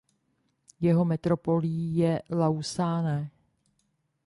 Jeho 0.79 1.05
metropolí 1.05 1.95
je 1.97 2.21
Lausanne. 2.29 3.29